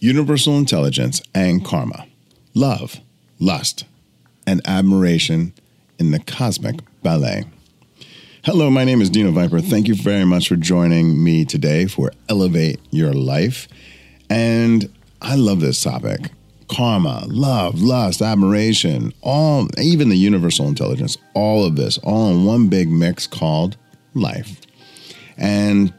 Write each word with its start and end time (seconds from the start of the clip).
universal 0.00 0.56
intelligence 0.56 1.20
and 1.34 1.64
karma, 1.64 2.06
love, 2.54 3.00
lust, 3.38 3.84
and 4.46 4.60
admiration 4.66 5.52
in 5.98 6.10
the 6.12 6.20
cosmic 6.20 6.76
ballet. 7.02 7.44
Hello, 8.44 8.70
my 8.70 8.84
name 8.84 9.00
is 9.00 9.10
Dino 9.10 9.32
Viper. 9.32 9.60
Thank 9.60 9.88
you 9.88 9.94
very 9.94 10.24
much 10.24 10.48
for 10.48 10.56
joining 10.56 11.22
me 11.22 11.44
today 11.44 11.86
for 11.86 12.12
Elevate 12.28 12.80
Your 12.90 13.12
Life. 13.12 13.68
And 14.30 14.90
I 15.20 15.34
love 15.34 15.60
this 15.60 15.82
topic 15.82 16.30
karma, 16.68 17.24
love, 17.28 17.80
lust, 17.80 18.20
admiration, 18.20 19.12
all, 19.22 19.66
even 19.78 20.10
the 20.10 20.16
universal 20.16 20.68
intelligence, 20.68 21.16
all 21.32 21.64
of 21.64 21.76
this, 21.76 21.96
all 21.98 22.30
in 22.30 22.44
one 22.44 22.68
big 22.68 22.90
mix 22.90 23.26
called 23.26 23.76
life. 24.12 24.60
And 25.38 25.94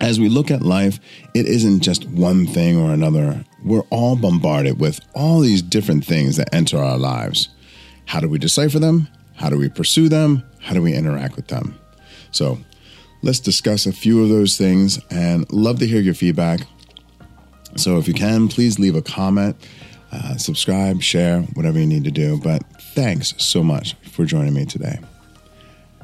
as 0.00 0.18
we 0.18 0.28
look 0.28 0.50
at 0.50 0.62
life, 0.62 0.98
it 1.34 1.46
isn't 1.46 1.80
just 1.80 2.08
one 2.08 2.46
thing 2.46 2.76
or 2.76 2.92
another. 2.92 3.44
We're 3.64 3.84
all 3.90 4.16
bombarded 4.16 4.80
with 4.80 5.00
all 5.14 5.40
these 5.40 5.62
different 5.62 6.04
things 6.04 6.36
that 6.36 6.54
enter 6.54 6.78
our 6.78 6.98
lives. 6.98 7.48
How 8.06 8.20
do 8.20 8.28
we 8.28 8.38
decipher 8.38 8.78
them? 8.78 9.08
How 9.36 9.48
do 9.48 9.58
we 9.58 9.68
pursue 9.68 10.08
them? 10.08 10.44
How 10.60 10.74
do 10.74 10.82
we 10.82 10.94
interact 10.94 11.36
with 11.36 11.48
them? 11.48 11.78
So, 12.30 12.58
let's 13.22 13.40
discuss 13.40 13.86
a 13.86 13.92
few 13.92 14.22
of 14.22 14.28
those 14.28 14.56
things 14.56 15.00
and 15.10 15.50
love 15.52 15.78
to 15.78 15.86
hear 15.86 16.00
your 16.00 16.14
feedback. 16.14 16.60
So, 17.76 17.98
if 17.98 18.06
you 18.06 18.14
can, 18.14 18.48
please 18.48 18.78
leave 18.78 18.96
a 18.96 19.02
comment, 19.02 19.56
uh, 20.12 20.36
subscribe, 20.36 21.02
share, 21.02 21.40
whatever 21.54 21.78
you 21.78 21.86
need 21.86 22.04
to 22.04 22.10
do. 22.10 22.38
But 22.40 22.62
thanks 22.94 23.34
so 23.38 23.62
much 23.62 23.94
for 24.10 24.24
joining 24.24 24.54
me 24.54 24.64
today. 24.64 24.98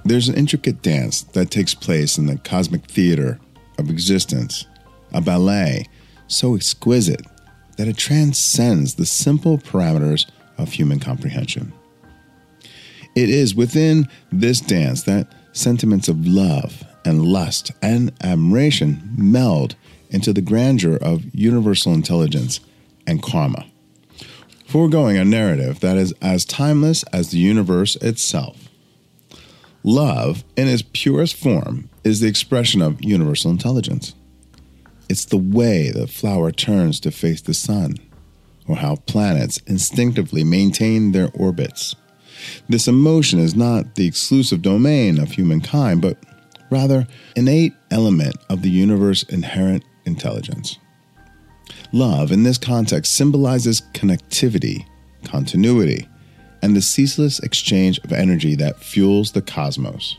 There's 0.04 0.28
an 0.28 0.36
intricate 0.36 0.82
dance 0.82 1.22
that 1.22 1.50
takes 1.50 1.74
place 1.74 2.16
in 2.16 2.26
the 2.26 2.38
cosmic 2.38 2.86
theater 2.86 3.38
of 3.80 3.90
existence, 3.90 4.66
a 5.12 5.20
ballet 5.20 5.86
so 6.28 6.54
exquisite 6.54 7.26
that 7.76 7.88
it 7.88 7.96
transcends 7.96 8.94
the 8.94 9.06
simple 9.06 9.58
parameters 9.58 10.30
of 10.58 10.72
human 10.72 11.00
comprehension. 11.00 11.72
It 13.16 13.28
is 13.28 13.54
within 13.54 14.06
this 14.30 14.60
dance 14.60 15.02
that 15.04 15.32
sentiments 15.52 16.08
of 16.08 16.26
love 16.26 16.84
and 17.04 17.24
lust 17.24 17.72
and 17.82 18.12
admiration 18.22 19.14
meld 19.16 19.74
into 20.10 20.32
the 20.32 20.42
grandeur 20.42 20.96
of 20.96 21.34
universal 21.34 21.92
intelligence 21.92 22.60
and 23.06 23.22
karma, 23.22 23.66
foregoing 24.66 25.16
a 25.16 25.24
narrative 25.24 25.80
that 25.80 25.96
is 25.96 26.12
as 26.20 26.44
timeless 26.44 27.02
as 27.04 27.30
the 27.30 27.38
universe 27.38 27.96
itself. 27.96 28.69
Love, 29.82 30.44
in 30.56 30.68
its 30.68 30.82
purest 30.92 31.36
form, 31.36 31.88
is 32.04 32.20
the 32.20 32.28
expression 32.28 32.82
of 32.82 33.02
universal 33.02 33.50
intelligence. 33.50 34.14
It's 35.08 35.24
the 35.24 35.38
way 35.38 35.90
the 35.90 36.06
flower 36.06 36.52
turns 36.52 37.00
to 37.00 37.10
face 37.10 37.40
the 37.40 37.54
sun, 37.54 37.96
or 38.68 38.76
how 38.76 38.96
planets 38.96 39.58
instinctively 39.66 40.44
maintain 40.44 41.12
their 41.12 41.30
orbits. 41.34 41.96
This 42.68 42.86
emotion 42.86 43.38
is 43.38 43.54
not 43.54 43.94
the 43.94 44.06
exclusive 44.06 44.62
domain 44.62 45.18
of 45.18 45.32
humankind, 45.32 46.02
but 46.02 46.18
rather 46.70 47.06
innate 47.34 47.72
element 47.90 48.36
of 48.48 48.62
the 48.62 48.70
universe's 48.70 49.28
inherent 49.30 49.84
intelligence. 50.04 50.78
Love, 51.92 52.30
in 52.30 52.42
this 52.42 52.58
context, 52.58 53.14
symbolizes 53.14 53.82
connectivity, 53.94 54.86
continuity, 55.24 56.06
and 56.62 56.76
the 56.76 56.82
ceaseless 56.82 57.40
exchange 57.40 57.98
of 58.00 58.12
energy 58.12 58.54
that 58.56 58.82
fuels 58.82 59.32
the 59.32 59.42
cosmos. 59.42 60.18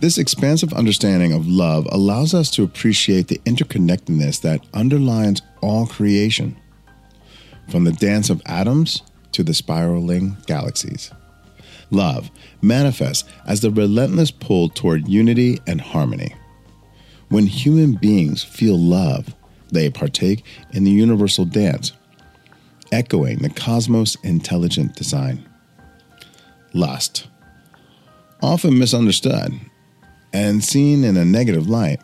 This 0.00 0.16
expansive 0.16 0.72
understanding 0.72 1.32
of 1.32 1.46
love 1.46 1.86
allows 1.92 2.32
us 2.32 2.50
to 2.52 2.62
appreciate 2.62 3.28
the 3.28 3.40
interconnectedness 3.44 4.40
that 4.40 4.64
underlines 4.72 5.42
all 5.60 5.86
creation, 5.86 6.56
from 7.68 7.84
the 7.84 7.92
dance 7.92 8.30
of 8.30 8.40
atoms 8.46 9.02
to 9.32 9.42
the 9.42 9.54
spiraling 9.54 10.36
galaxies. 10.46 11.12
Love 11.90 12.30
manifests 12.62 13.28
as 13.46 13.60
the 13.60 13.70
relentless 13.70 14.30
pull 14.30 14.68
toward 14.68 15.06
unity 15.06 15.58
and 15.66 15.80
harmony. 15.80 16.34
When 17.28 17.46
human 17.46 17.92
beings 17.92 18.42
feel 18.42 18.78
love, 18.78 19.34
they 19.70 19.90
partake 19.90 20.44
in 20.72 20.84
the 20.84 20.90
universal 20.90 21.44
dance, 21.44 21.92
echoing 22.92 23.38
the 23.38 23.50
cosmos' 23.50 24.16
intelligent 24.22 24.94
design. 24.94 25.48
Lust, 26.72 27.26
often 28.42 28.78
misunderstood 28.78 29.52
and 30.32 30.62
seen 30.62 31.04
in 31.04 31.16
a 31.16 31.24
negative 31.24 31.68
light, 31.68 32.00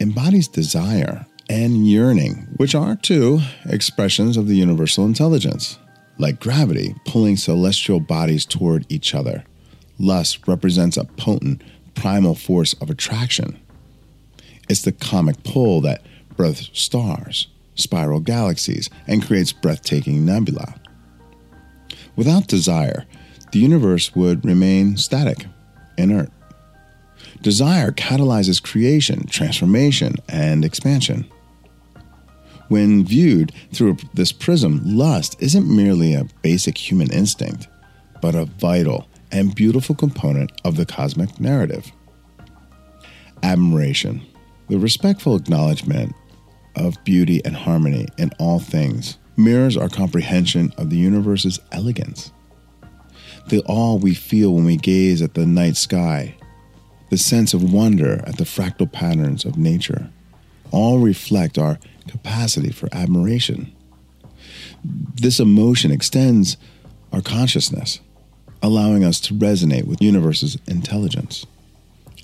embodies 0.00 0.48
desire 0.48 1.26
and 1.48 1.86
yearning, 1.86 2.46
which 2.56 2.74
are 2.74 2.96
two 2.96 3.40
expressions 3.66 4.36
of 4.36 4.48
the 4.48 4.56
universal 4.56 5.04
intelligence. 5.04 5.78
Like 6.18 6.40
gravity 6.40 6.94
pulling 7.04 7.36
celestial 7.36 8.00
bodies 8.00 8.46
toward 8.46 8.86
each 8.88 9.14
other, 9.14 9.44
lust 9.98 10.46
represents 10.46 10.96
a 10.96 11.04
potent 11.04 11.62
primal 11.94 12.34
force 12.34 12.72
of 12.74 12.88
attraction. 12.90 13.58
It's 14.68 14.82
the 14.82 14.92
comic 14.92 15.42
pull 15.42 15.80
that 15.82 16.02
births 16.36 16.70
stars, 16.72 17.48
spiral 17.74 18.20
galaxies, 18.20 18.90
and 19.06 19.24
creates 19.24 19.52
breathtaking 19.52 20.24
nebula. 20.24 20.74
Without 22.16 22.46
desire, 22.46 23.04
the 23.52 23.58
universe 23.58 24.14
would 24.14 24.44
remain 24.44 24.96
static, 24.96 25.46
inert. 25.98 26.30
Desire 27.42 27.90
catalyzes 27.90 28.62
creation, 28.62 29.26
transformation, 29.26 30.16
and 30.28 30.64
expansion. 30.64 31.26
When 32.68 33.04
viewed 33.04 33.52
through 33.72 33.98
this 34.14 34.32
prism, 34.32 34.80
lust 34.84 35.36
isn't 35.40 35.68
merely 35.68 36.14
a 36.14 36.26
basic 36.42 36.78
human 36.78 37.12
instinct, 37.12 37.68
but 38.22 38.34
a 38.34 38.46
vital 38.46 39.06
and 39.30 39.54
beautiful 39.54 39.94
component 39.94 40.52
of 40.64 40.76
the 40.76 40.86
cosmic 40.86 41.38
narrative. 41.38 41.92
Admiration, 43.42 44.22
the 44.68 44.78
respectful 44.78 45.36
acknowledgement 45.36 46.14
of 46.76 47.02
beauty 47.04 47.44
and 47.44 47.56
harmony 47.56 48.08
in 48.18 48.30
all 48.38 48.58
things, 48.58 49.18
mirrors 49.36 49.76
our 49.76 49.88
comprehension 49.88 50.72
of 50.78 50.90
the 50.90 50.96
universe's 50.96 51.60
elegance. 51.72 52.32
The 53.48 53.62
awe 53.66 53.96
we 53.96 54.14
feel 54.14 54.54
when 54.54 54.64
we 54.64 54.76
gaze 54.76 55.20
at 55.20 55.34
the 55.34 55.46
night 55.46 55.76
sky, 55.76 56.34
the 57.10 57.18
sense 57.18 57.54
of 57.54 57.72
wonder 57.72 58.22
at 58.26 58.38
the 58.38 58.44
fractal 58.44 58.90
patterns 58.90 59.44
of 59.44 59.58
nature, 59.58 60.10
all 60.70 60.98
reflect 60.98 61.58
our 61.58 61.78
capacity 62.08 62.70
for 62.70 62.88
admiration. 62.92 63.72
This 65.14 65.40
emotion 65.40 65.90
extends 65.90 66.56
our 67.12 67.20
consciousness, 67.20 68.00
allowing 68.62 69.04
us 69.04 69.20
to 69.20 69.34
resonate 69.34 69.84
with 69.84 69.98
the 69.98 70.06
universe's 70.06 70.58
intelligence. 70.66 71.46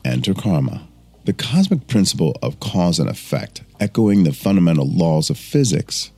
Enter 0.04 0.34
karma, 0.34 0.88
the 1.24 1.32
cosmic 1.32 1.86
principle 1.86 2.36
of 2.42 2.60
cause 2.60 2.98
and 2.98 3.08
effect, 3.08 3.62
echoing 3.78 4.24
the 4.24 4.32
fundamental 4.32 4.88
laws 4.88 5.30
of 5.30 5.38
physics. 5.38 6.10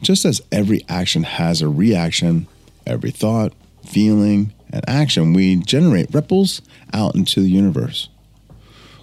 Just 0.00 0.24
as 0.24 0.42
every 0.50 0.84
action 0.88 1.24
has 1.24 1.60
a 1.60 1.68
reaction, 1.68 2.46
every 2.86 3.10
thought, 3.10 3.52
feeling, 3.86 4.52
and 4.72 4.88
action 4.88 5.32
we 5.32 5.56
generate 5.56 6.12
ripples 6.14 6.62
out 6.92 7.14
into 7.14 7.40
the 7.40 7.50
universe. 7.50 8.08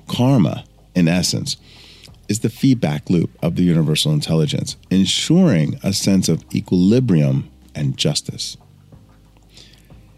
Karma, 0.08 0.64
in 0.96 1.08
essence, 1.08 1.58
is 2.28 2.40
the 2.40 2.50
feedback 2.50 3.10
loop 3.10 3.32
of 3.44 3.56
the 3.56 3.64
universal 3.64 4.12
intelligence, 4.12 4.78
ensuring 4.90 5.80
a 5.84 5.94
sense 5.94 6.30
of 6.30 6.44
equilibrium 6.54 7.50
and 7.76 7.98
justice. 7.98 8.58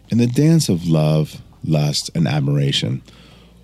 In 0.09 0.17
the 0.17 0.27
dance 0.27 0.67
of 0.67 0.87
love, 0.87 1.41
lust, 1.63 2.09
and 2.13 2.27
admiration, 2.27 3.01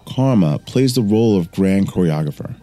karma 0.08 0.60
plays 0.60 0.96
the 0.96 1.02
role 1.02 1.38
of 1.38 1.52
grand 1.52 1.88
choreographer. 1.88 2.56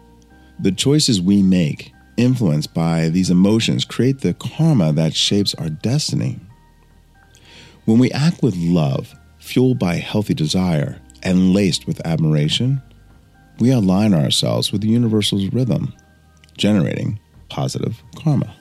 The 0.59 0.72
choices 0.72 1.21
we 1.21 1.43
make, 1.43 1.93
influenced 2.16 2.75
by 2.75 3.09
these 3.09 3.31
emotions, 3.31 3.85
create 3.85 4.20
the 4.20 4.35
karma 4.35 4.93
that 4.94 5.14
shapes 5.14 5.55
our 5.55 5.69
destiny. 5.69 6.41
When 7.85 7.99
we 7.99 8.11
act 8.12 8.43
with 8.43 8.56
love, 8.56 9.14
fueled 9.38 9.79
by 9.79 9.96
healthy 9.96 10.35
desire, 10.35 11.00
and 11.23 11.52
laced 11.52 11.87
with 11.87 12.05
admiration, 12.06 12.82
we 13.58 13.70
align 13.70 14.14
ourselves 14.14 14.73
with 14.73 14.81
the 14.81 14.88
universal's 14.88 15.52
rhythm, 15.52 15.94
generating 16.56 17.19
positive 17.49 18.02
karma. 18.17 18.55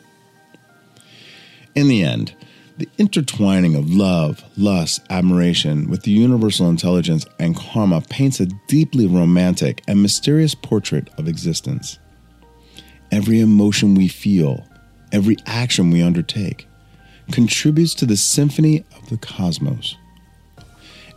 In 1.76 1.88
the 1.88 2.04
end, 2.04 2.36
the 2.78 2.90
intertwining 2.98 3.76
of 3.76 3.92
love, 3.92 4.44
lust, 4.58 5.02
admiration 5.10 5.90
with 5.90 6.04
the 6.04 6.12
universal 6.12 6.70
intelligence 6.70 7.26
and 7.40 7.56
karma 7.56 8.02
paints 8.02 8.40
a 8.40 8.48
deeply 8.68 9.06
romantic 9.06 9.84
and 9.88 10.02
mysterious 10.02 10.56
portrait 10.56 11.10
of 11.18 11.28
existence. 11.28 12.00
Every 13.12 13.40
emotion 13.40 13.94
we 13.94 14.08
feel, 14.08 14.66
every 15.12 15.38
action 15.46 15.92
we 15.92 16.02
undertake, 16.02 16.68
contributes 17.32 17.94
to 17.96 18.06
the 18.06 18.18
symphony 18.18 18.84
of 18.98 19.10
the 19.10 19.18
cosmos. 19.18 19.96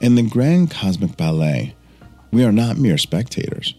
In 0.01 0.15
the 0.15 0.23
grand 0.23 0.71
cosmic 0.71 1.17
ballet, 1.17 1.75
we 2.33 2.45
are 2.45 2.53
not 2.53 2.77
mere 2.77 2.99
spectators, 2.99 3.75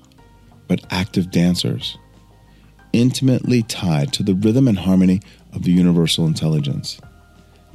but 0.67 0.85
active 0.89 1.29
dancers, 1.29 1.97
intimately 2.91 3.61
tied 3.61 4.11
to 4.13 4.23
the 4.23 4.33
rhythm 4.33 4.67
and 4.67 4.79
harmony 4.79 5.21
of 5.53 5.61
the 5.61 5.71
universal 5.71 6.25
intelligence. 6.25 6.99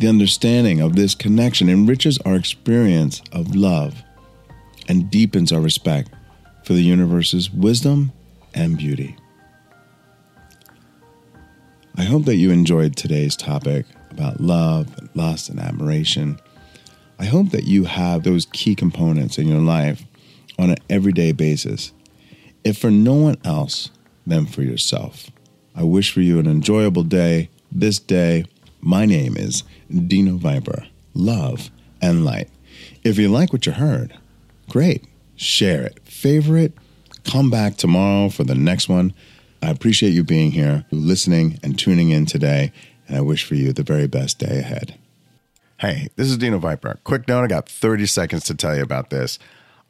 The 0.02 0.08
understanding 0.08 0.80
of 0.80 0.96
this 0.96 1.14
connection 1.14 1.68
enriches 1.68 2.18
our 2.26 2.34
experience 2.34 3.22
of 3.30 3.54
love 3.54 4.02
and 4.88 5.08
deepens 5.08 5.52
our 5.52 5.60
respect 5.60 6.10
for 6.64 6.72
the 6.72 6.82
universe's 6.82 7.52
wisdom 7.52 8.10
and 8.52 8.76
beauty. 8.76 9.14
I 11.96 12.02
hope 12.02 12.24
that 12.24 12.34
you 12.34 12.50
enjoyed 12.50 12.96
today's 12.96 13.36
topic 13.36 13.86
about 14.10 14.40
love, 14.40 14.88
lust, 15.14 15.48
and 15.50 15.60
admiration. 15.60 16.36
I 17.20 17.26
hope 17.26 17.50
that 17.50 17.68
you 17.68 17.84
have 17.84 18.24
those 18.24 18.46
key 18.46 18.74
components 18.74 19.38
in 19.38 19.46
your 19.46 19.60
life 19.60 20.02
on 20.58 20.70
an 20.70 20.78
everyday 20.90 21.30
basis. 21.30 21.92
If 22.64 22.76
for 22.76 22.90
no 22.90 23.14
one 23.14 23.36
else, 23.44 23.88
then 24.26 24.46
for 24.46 24.62
yourself. 24.62 25.30
I 25.76 25.84
wish 25.84 26.10
for 26.10 26.22
you 26.22 26.40
an 26.40 26.48
enjoyable 26.48 27.04
day 27.04 27.50
this 27.70 28.00
day. 28.00 28.46
My 28.84 29.06
name 29.06 29.36
is 29.36 29.62
Dino 29.88 30.38
Viper. 30.38 30.84
Love 31.14 31.70
and 32.00 32.24
light. 32.24 32.48
If 33.04 33.16
you 33.16 33.28
like 33.28 33.52
what 33.52 33.64
you 33.64 33.70
heard, 33.70 34.12
great. 34.68 35.04
Share 35.36 35.82
it, 35.82 36.00
favorite, 36.04 36.72
come 37.24 37.48
back 37.48 37.76
tomorrow 37.76 38.28
for 38.28 38.42
the 38.42 38.56
next 38.56 38.88
one. 38.88 39.14
I 39.62 39.70
appreciate 39.70 40.12
you 40.12 40.24
being 40.24 40.50
here, 40.50 40.84
listening, 40.90 41.60
and 41.62 41.78
tuning 41.78 42.10
in 42.10 42.26
today, 42.26 42.72
and 43.06 43.16
I 43.16 43.20
wish 43.20 43.44
for 43.44 43.54
you 43.54 43.72
the 43.72 43.84
very 43.84 44.08
best 44.08 44.40
day 44.40 44.58
ahead. 44.58 44.98
Hey, 45.78 46.08
this 46.16 46.28
is 46.28 46.36
Dino 46.36 46.58
Viper. 46.58 46.98
Quick 47.04 47.28
note 47.28 47.44
I 47.44 47.46
got 47.46 47.68
30 47.68 48.06
seconds 48.06 48.42
to 48.44 48.54
tell 48.56 48.74
you 48.74 48.82
about 48.82 49.10
this. 49.10 49.38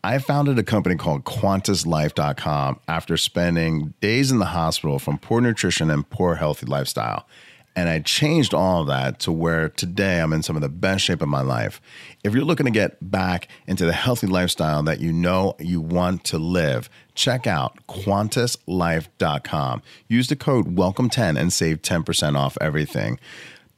I 0.04 0.18
founded 0.18 0.58
a 0.58 0.62
company 0.62 0.96
called 0.96 1.24
QuantusLife.com 1.24 2.80
after 2.88 3.16
spending 3.16 3.94
days 4.02 4.30
in 4.30 4.38
the 4.38 4.46
hospital 4.46 4.98
from 4.98 5.16
poor 5.16 5.40
nutrition 5.40 5.90
and 5.90 6.08
poor 6.10 6.34
healthy 6.34 6.66
lifestyle. 6.66 7.26
And 7.74 7.88
I 7.88 8.00
changed 8.00 8.52
all 8.52 8.82
of 8.82 8.86
that 8.88 9.18
to 9.20 9.32
where 9.32 9.70
today 9.70 10.20
I'm 10.20 10.32
in 10.32 10.42
some 10.42 10.56
of 10.56 10.62
the 10.62 10.68
best 10.68 11.04
shape 11.04 11.22
of 11.22 11.28
my 11.28 11.40
life. 11.40 11.80
If 12.22 12.34
you're 12.34 12.44
looking 12.44 12.66
to 12.66 12.72
get 12.72 12.98
back 13.10 13.48
into 13.66 13.86
the 13.86 13.92
healthy 13.92 14.26
lifestyle 14.26 14.82
that 14.82 15.00
you 15.00 15.12
know 15.12 15.56
you 15.58 15.80
want 15.80 16.24
to 16.24 16.38
live, 16.38 16.90
check 17.14 17.46
out 17.46 17.78
QuantusLife.com. 17.88 19.82
Use 20.08 20.28
the 20.28 20.36
code 20.36 20.76
WELCOME10 20.76 21.40
and 21.40 21.52
save 21.52 21.80
10% 21.80 22.36
off 22.36 22.58
everything. 22.60 23.18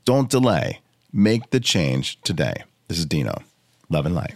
Don't 0.05 0.29
delay. 0.29 0.81
Make 1.13 1.51
the 1.51 1.61
change 1.61 2.21
today. 2.23 2.65
This 2.89 2.99
is 2.99 3.07
Dino. 3.07 3.43
Love 3.89 4.07
and 4.07 4.15
light. 4.15 4.35